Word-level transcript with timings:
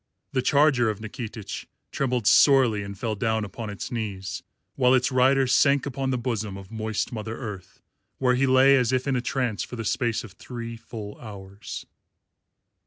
The 0.31 0.41
charger 0.41 0.89
of 0.89 0.99
Nikitich 0.99 1.67
trembled 1.91 2.25
sorely 2.25 2.81
and 2.81 2.97
fell 2.97 3.13
down 3.13 3.45
upon 3.45 3.69
its 3.69 3.91
knees, 3.91 4.41
while 4.73 4.95
its 4.95 5.11
rider 5.11 5.45
sank 5.45 5.85
upon 5.85 6.09
the 6.09 6.17
bosom 6.17 6.57
of 6.57 6.71
moist 6.71 7.11
Mother 7.11 7.37
Earth, 7.37 7.83
where 8.17 8.33
he 8.33 8.47
lay 8.47 8.75
as 8.77 8.91
if 8.91 9.07
in 9.07 9.15
a 9.15 9.21
trance 9.21 9.61
for 9.61 9.75
the 9.75 9.85
space 9.85 10.23
of 10.23 10.31
three 10.31 10.75
full 10.75 11.19
hours. 11.21 11.85